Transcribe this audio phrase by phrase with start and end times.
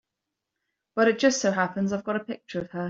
[0.95, 2.79] But it just so happens I've got a picture of her.